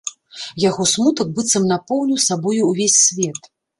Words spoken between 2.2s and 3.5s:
сабою ўвесь свет.